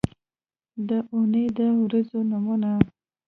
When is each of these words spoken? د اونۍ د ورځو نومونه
د 0.87 0.89
اونۍ 1.15 1.45
د 1.57 1.59
ورځو 1.83 2.19
نومونه 2.31 2.71